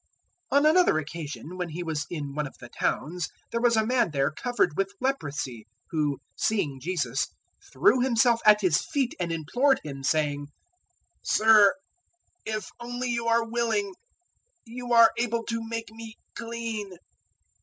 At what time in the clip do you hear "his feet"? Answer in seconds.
8.61-9.13